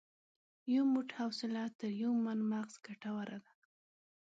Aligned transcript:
یو 0.73 0.83
موټ 0.93 1.09
حوصله 1.19 1.63
تر 1.79 1.89
یو 2.03 2.11
من 2.25 2.39
مغز 2.51 2.75
ګټوره 2.87 3.37
ده. 3.43 3.51